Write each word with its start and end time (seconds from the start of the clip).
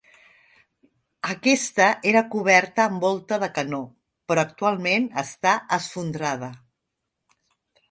Aquesta 1.33 1.89
era 2.11 2.23
coberta 2.37 2.87
amb 2.93 3.05
volta 3.07 3.39
de 3.45 3.51
canó, 3.59 3.83
però 4.31 4.47
actualment 4.49 5.07
està 5.27 5.55
esfondrada. 5.81 6.53